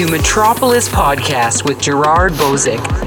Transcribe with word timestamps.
to 0.00 0.10
Metropolis 0.10 0.88
Podcast 0.88 1.62
with 1.64 1.78
Gerard 1.78 2.32
Bozick. 2.32 2.99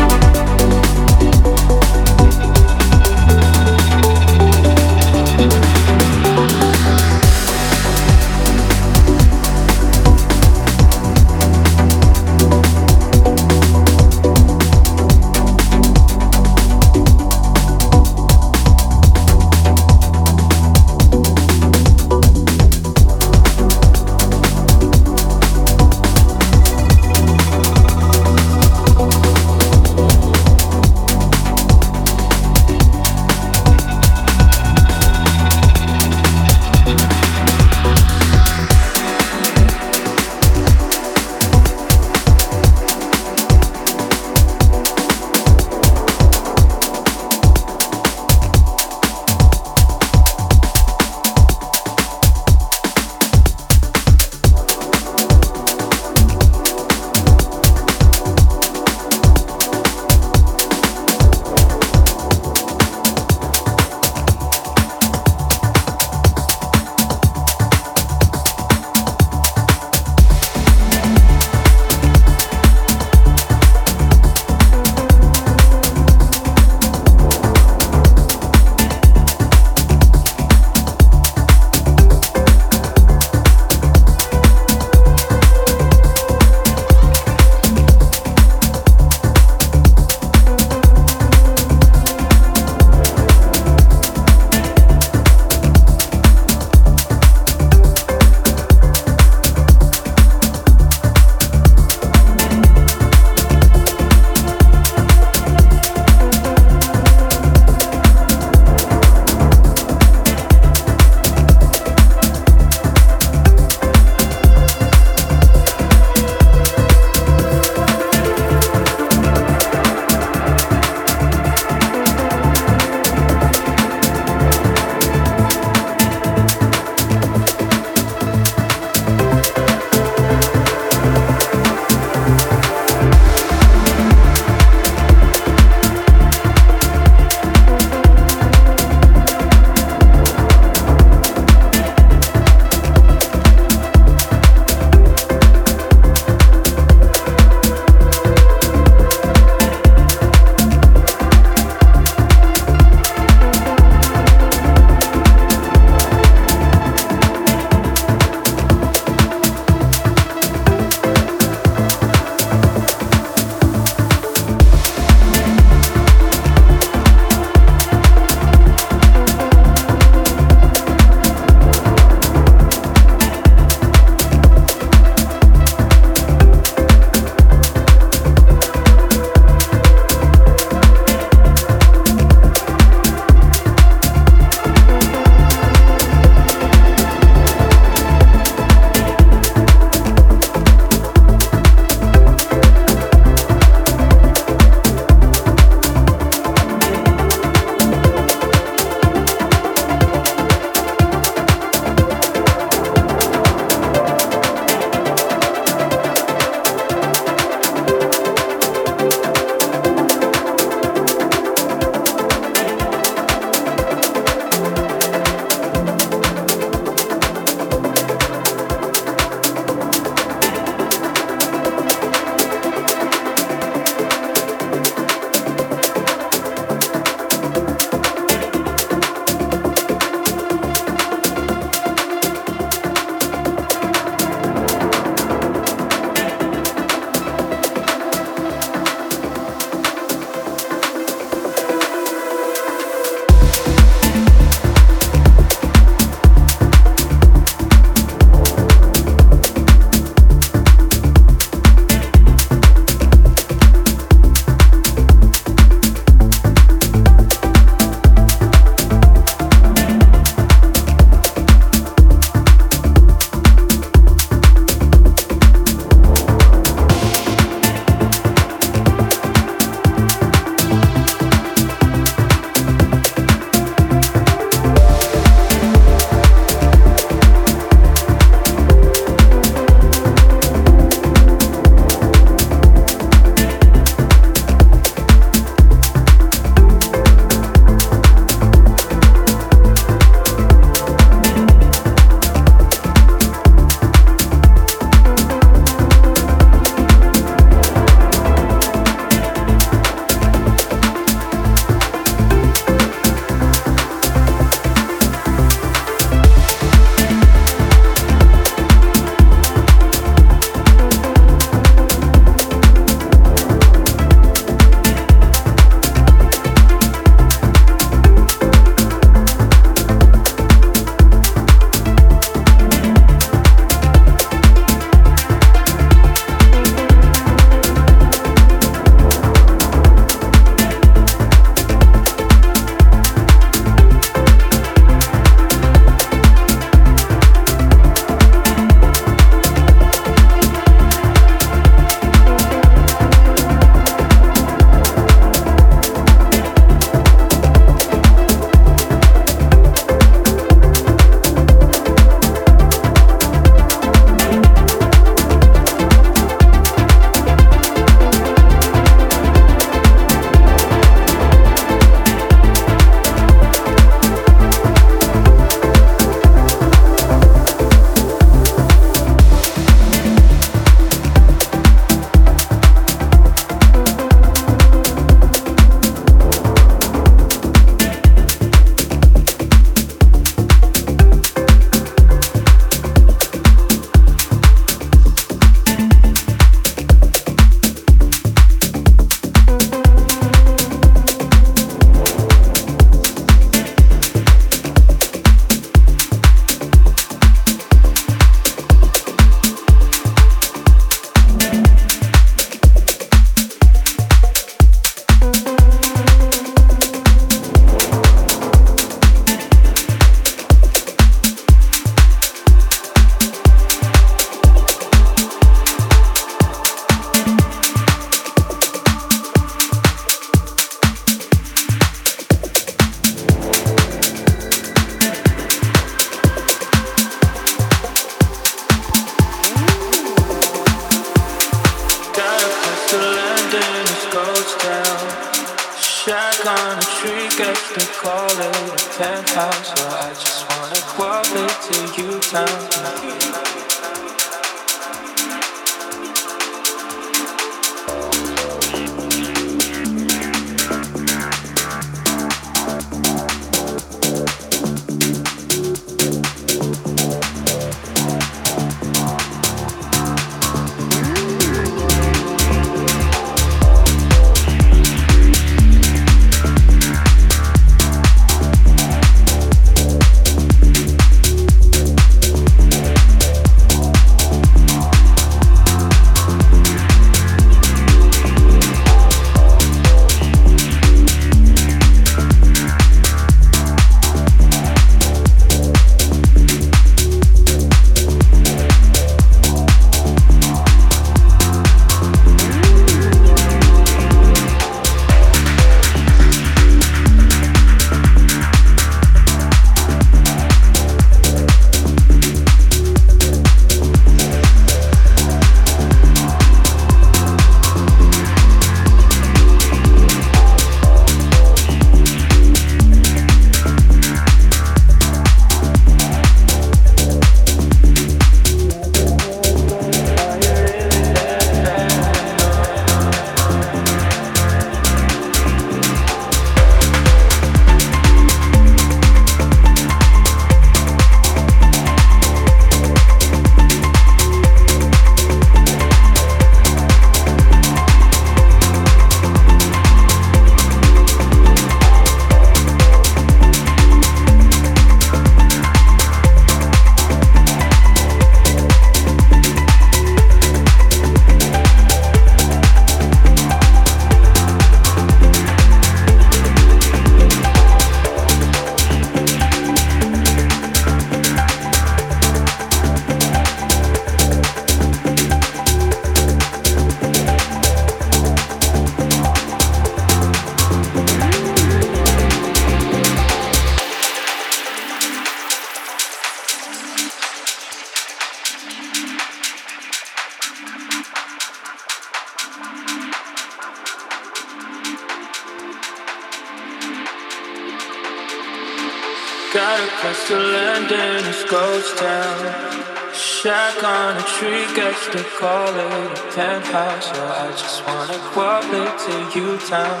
Call 595.38 595.68
it 595.68 595.84
a 595.84 596.32
penthouse, 596.34 597.08
so 597.12 597.22
I 597.22 597.50
just 597.50 597.86
wanna 597.86 598.18
quality 598.32 599.38
you 599.38 599.58
town. 599.68 600.00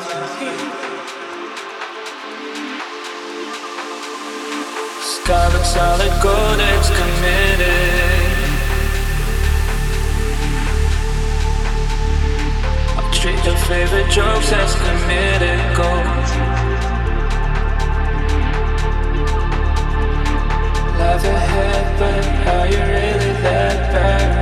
Sky 5.02 5.48
looks 5.52 5.68
solid 5.68 6.14
gold, 6.22 6.60
it's 6.72 6.88
committed. 6.98 8.32
I'll 12.96 13.12
treat 13.12 13.44
your 13.44 13.58
favorite 13.68 14.10
jokes 14.10 14.50
as 14.50 14.74
committed 14.76 15.60
gold. 15.76 16.51
Life 21.02 21.24
ahead, 21.24 21.98
but 21.98 22.24
are 22.54 22.66
you 22.68 22.78
really 22.78 23.32
that 23.42 23.90
paranoid? 23.90 24.41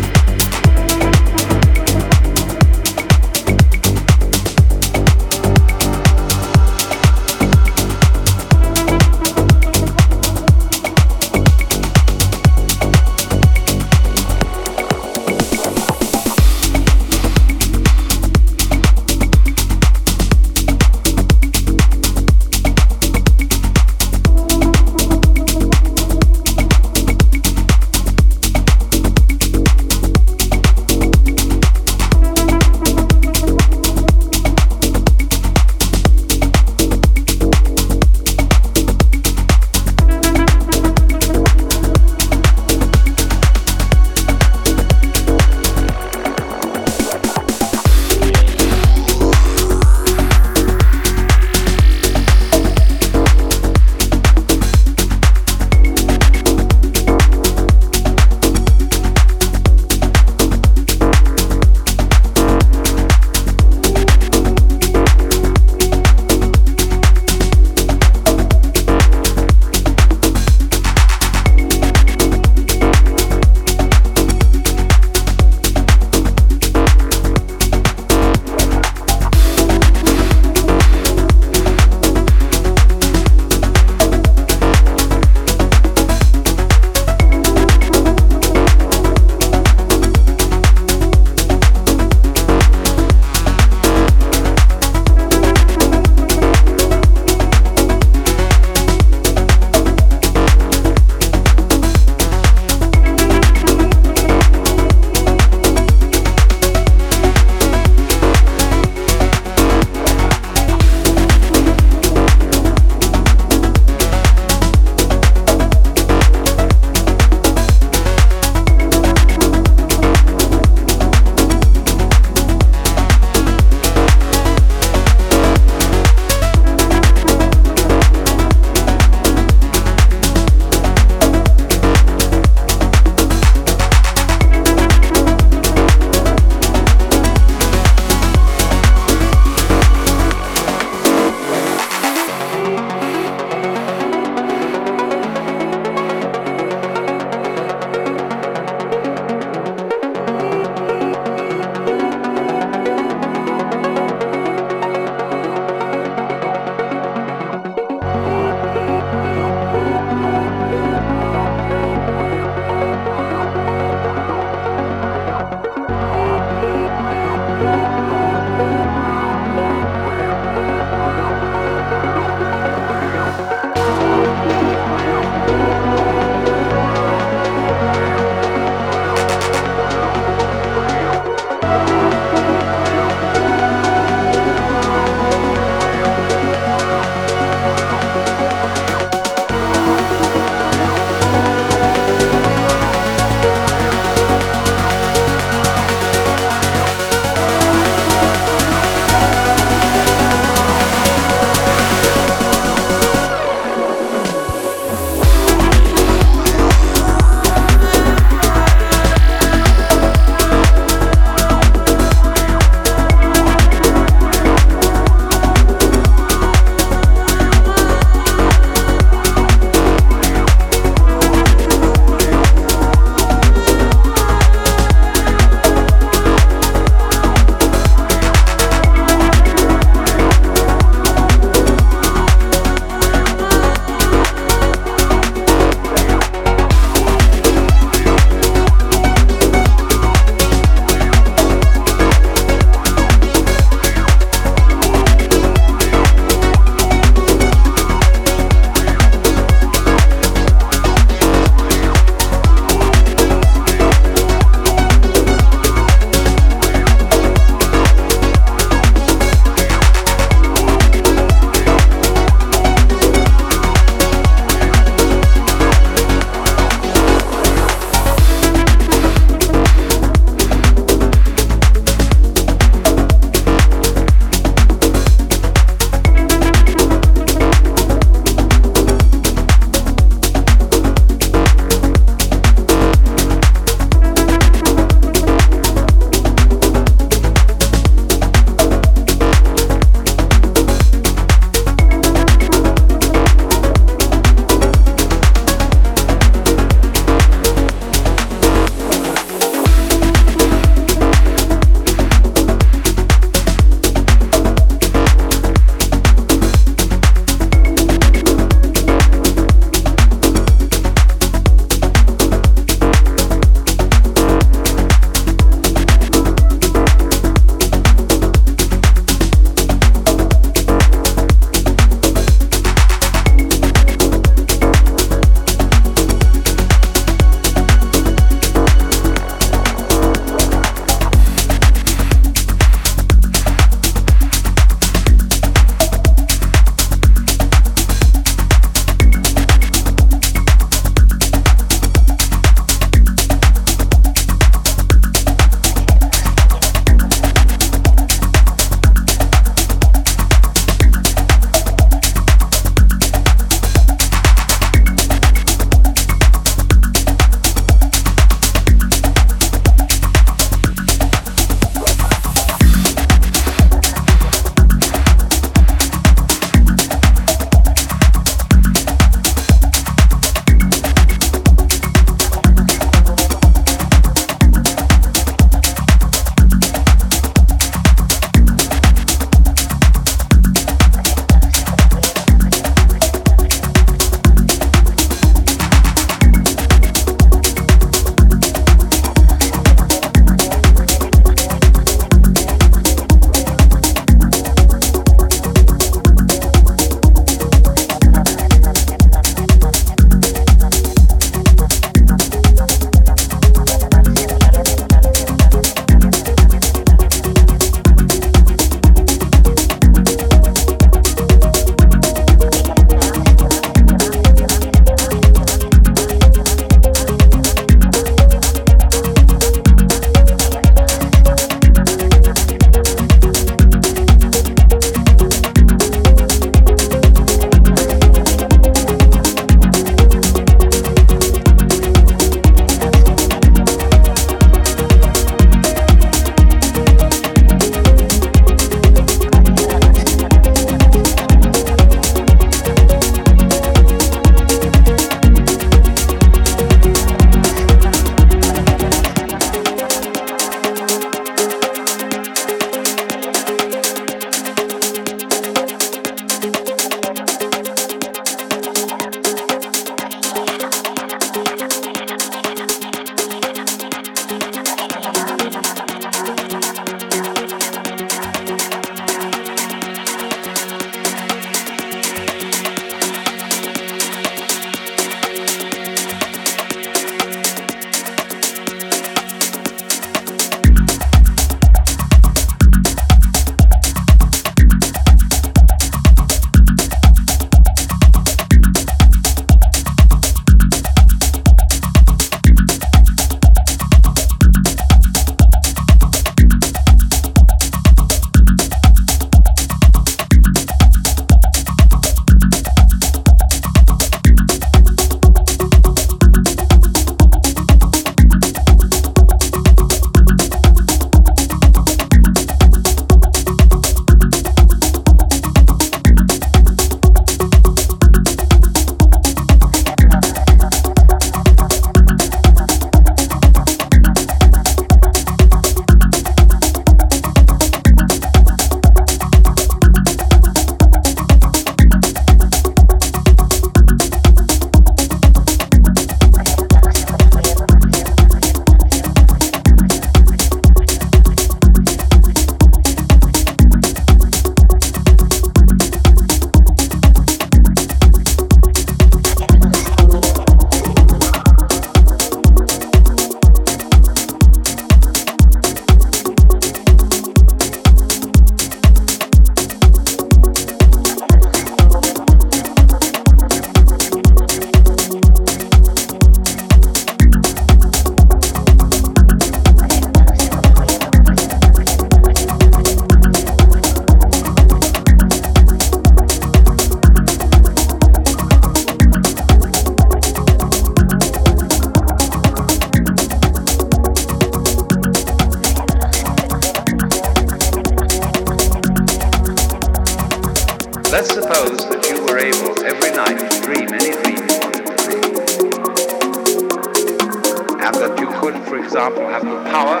Example, 599.08 599.28
have 599.28 599.44
the 599.44 599.70
power 599.70 600.00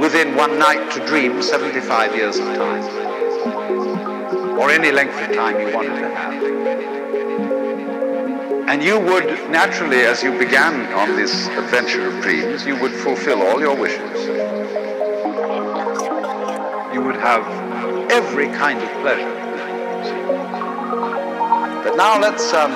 within 0.00 0.34
one 0.34 0.58
night 0.58 0.90
to 0.92 1.06
dream 1.06 1.42
75 1.42 2.14
years 2.14 2.38
of 2.38 2.46
time. 2.56 2.82
Or 4.58 4.70
any 4.70 4.90
length 4.90 5.20
of 5.20 5.34
time 5.34 5.60
you 5.60 5.74
wanted 5.74 6.00
to 6.00 6.08
have. 6.14 6.42
And 8.68 8.82
you 8.82 8.98
would 8.98 9.50
naturally, 9.50 10.00
as 10.00 10.22
you 10.22 10.36
began 10.36 10.92
on 10.92 11.14
this 11.14 11.46
adventure 11.48 12.08
of 12.08 12.22
dreams, 12.22 12.66
you 12.66 12.80
would 12.80 12.92
fulfill 12.92 13.42
all 13.42 13.60
your 13.60 13.76
wishes. 13.76 14.26
You 16.92 17.02
would 17.02 17.16
have 17.16 17.46
every 18.10 18.48
kind 18.48 18.82
of 18.82 18.90
pleasure. 19.02 19.34
But 21.84 21.96
now 21.96 22.18
let's 22.18 22.52
um, 22.52 22.72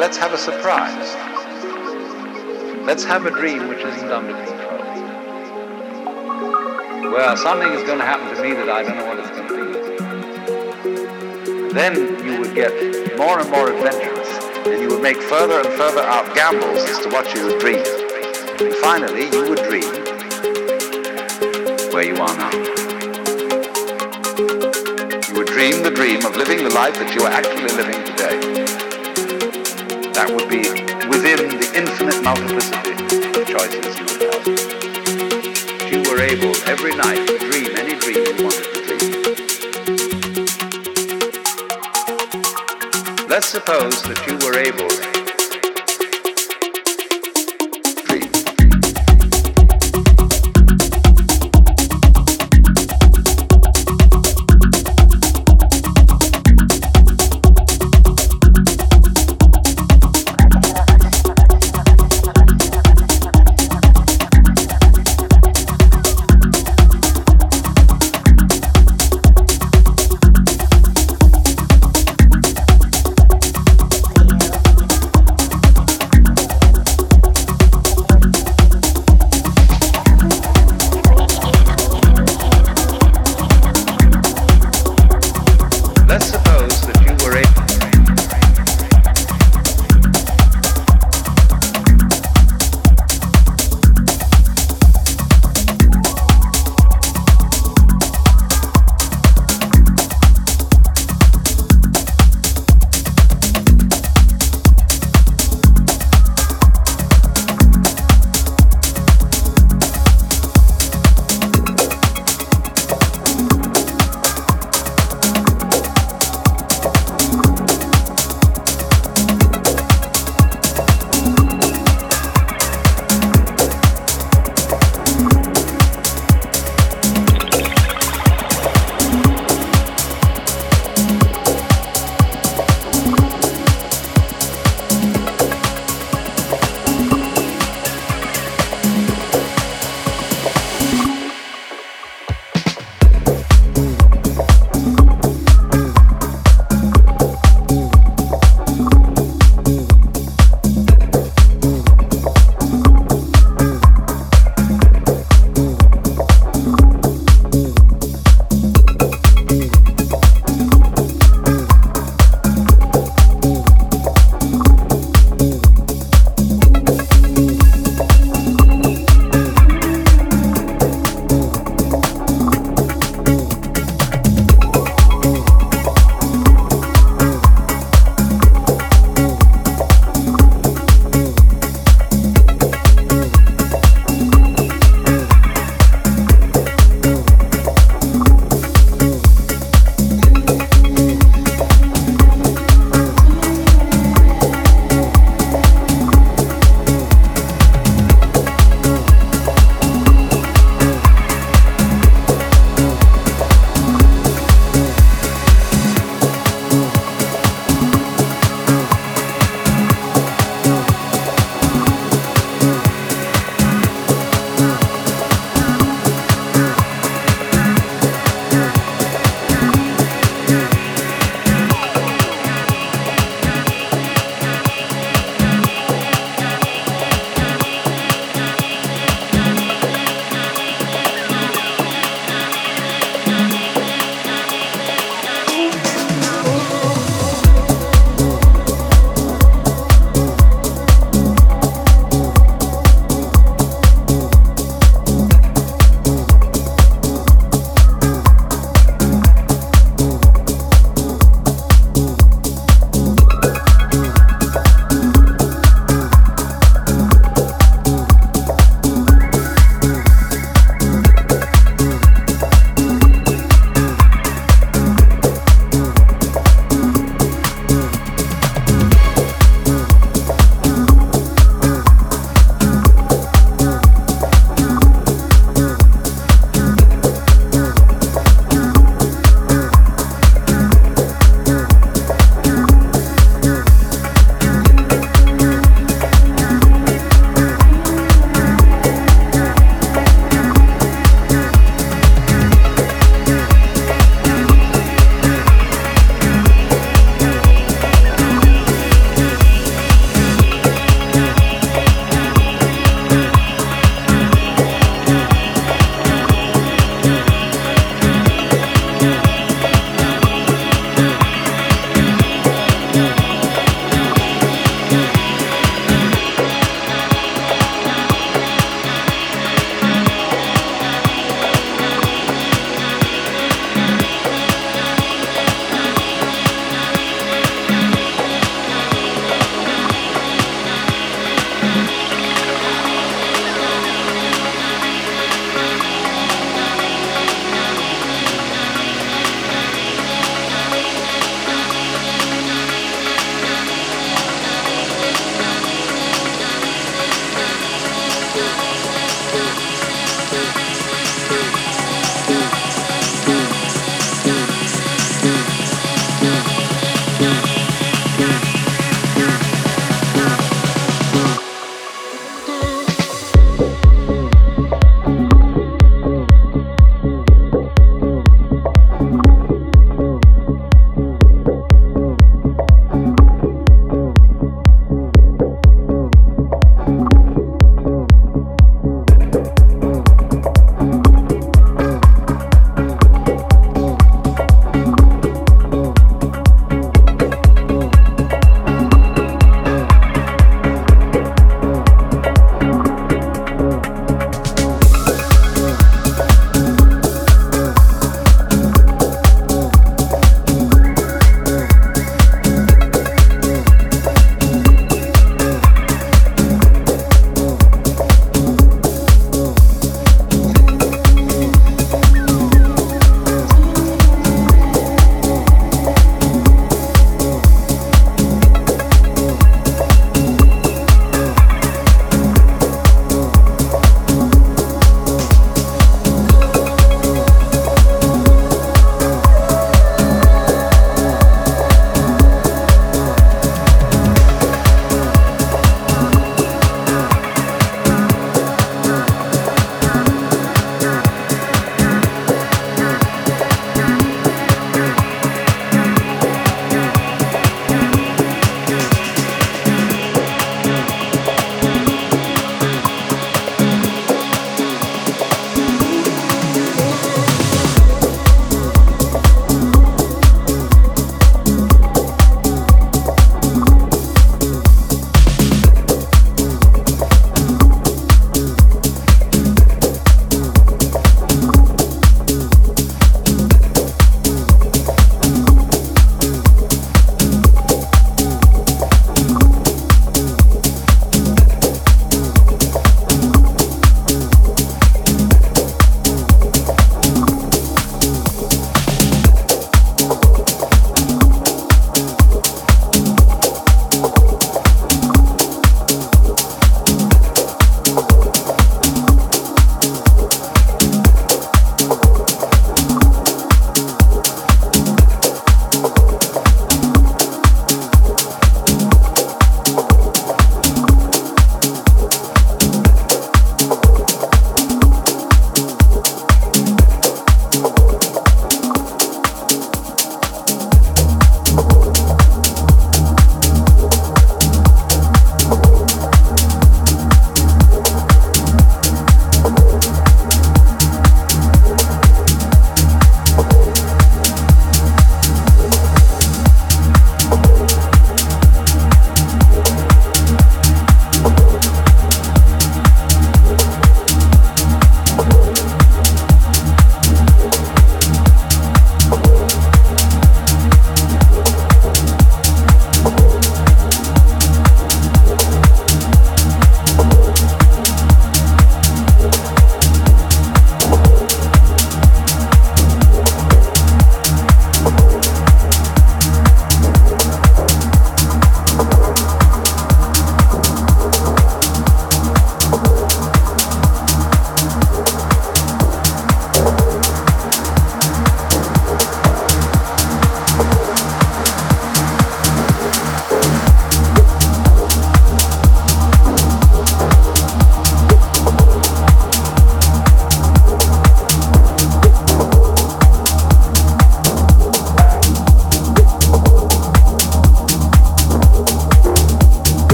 let's 0.00 0.16
have 0.16 0.32
a 0.32 0.38
surprise. 0.38 1.33
Let's 2.84 3.02
have 3.04 3.24
a 3.24 3.30
dream 3.30 3.68
which 3.68 3.78
isn't 3.78 4.12
under 4.12 4.34
control. 4.34 4.78
Well, 7.10 7.34
something 7.34 7.72
is 7.72 7.82
going 7.84 7.98
to 7.98 8.04
happen 8.04 8.36
to 8.36 8.42
me 8.42 8.52
that 8.52 8.68
I 8.68 8.82
don't 8.82 8.98
know 8.98 9.06
what 9.06 9.18
it's 9.20 9.30
going 9.30 9.48
to 9.48 9.54
be. 11.68 11.72
Then 11.72 11.94
you 12.26 12.40
would 12.40 12.54
get 12.54 12.72
more 13.16 13.40
and 13.40 13.50
more 13.50 13.70
adventurous, 13.72 14.28
and 14.66 14.82
you 14.82 14.88
would 14.88 15.00
make 15.00 15.16
further 15.16 15.60
and 15.60 15.72
further 15.78 16.02
out 16.02 16.34
gambles 16.34 16.84
as 16.84 16.98
to 17.04 17.08
what 17.08 17.34
you 17.34 17.46
would 17.46 17.58
dream. 17.58 17.82
And 18.60 18.74
finally, 18.74 19.30
you 19.32 19.48
would 19.48 19.62
dream 19.64 19.90
where 21.90 22.04
you 22.04 22.16
are 22.20 22.36
now. 22.36 22.52
You 25.26 25.34
would 25.38 25.46
dream 25.46 25.82
the 25.82 25.90
dream 25.94 26.22
of 26.26 26.36
living 26.36 26.62
the 26.62 26.74
life 26.74 26.94
that 26.96 27.14
you 27.14 27.22
are 27.22 27.32
actually 27.32 27.72
living 27.74 28.04
today. 28.04 28.63
That 30.14 30.30
would 30.30 30.48
be 30.48 30.62
within 31.08 31.58
the 31.58 31.68
infinite 31.74 32.22
multiplicity 32.22 32.92
of 33.34 33.46
choices 33.46 33.98
you 33.98 34.04
would 34.06 34.22
have. 34.30 34.46
You 35.90 35.98
were 36.08 36.20
able 36.22 36.54
every 36.70 36.94
night 36.94 37.26
to 37.26 37.38
dream 37.38 37.76
any 37.76 37.98
dream 37.98 38.22
you 38.24 38.44
wanted 38.44 38.64
to 38.74 38.80
dream. 38.86 39.10
Let's 43.28 43.48
suppose 43.48 44.02
that 44.04 44.24
you 44.26 44.38
were 44.46 44.56
able 44.56 45.13